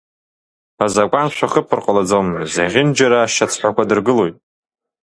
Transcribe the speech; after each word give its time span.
Азакәан 0.83 1.27
шәахыԥар 1.35 1.79
ҟалаӡом, 1.85 2.27
зехьынџьара 2.53 3.17
ашьацҳәақәа 3.21 3.83
дыргылоит! 3.89 4.35